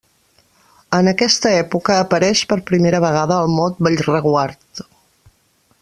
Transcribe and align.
En 0.99 1.09
aquesta 1.11 1.51
època 1.57 1.97
apareix 2.05 2.41
per 2.53 2.57
primera 2.71 3.03
vegada 3.05 3.39
el 3.45 3.55
mot 3.59 3.79
Bellreguard. 3.89 4.87